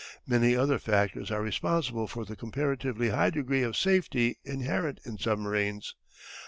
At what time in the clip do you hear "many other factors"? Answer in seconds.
0.25-1.29